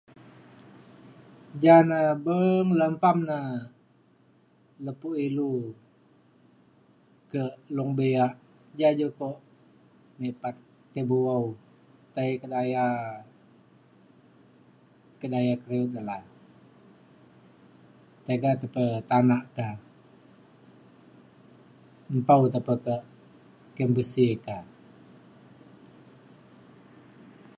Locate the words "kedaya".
12.41-12.85, 15.21-15.53